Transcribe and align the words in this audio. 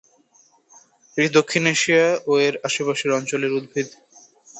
এটি 1.17 1.29
দক্ষিণ 1.37 1.63
এশিয়া 1.73 2.05
ও 2.25 2.41
এর 2.41 2.55
আশপাশের 2.67 3.11
অঞ্চলের 3.17 3.51
উদ্ভিদ। 3.57 3.87